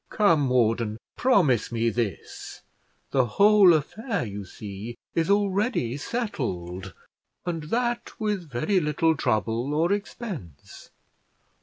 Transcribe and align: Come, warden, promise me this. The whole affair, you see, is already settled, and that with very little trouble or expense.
Come, 0.09 0.49
warden, 0.49 0.97
promise 1.15 1.71
me 1.71 1.91
this. 1.91 2.63
The 3.11 3.23
whole 3.37 3.71
affair, 3.71 4.25
you 4.25 4.45
see, 4.45 4.97
is 5.13 5.29
already 5.29 5.95
settled, 5.97 6.95
and 7.45 7.65
that 7.65 8.19
with 8.19 8.49
very 8.49 8.79
little 8.79 9.15
trouble 9.15 9.75
or 9.75 9.91
expense. 9.91 10.89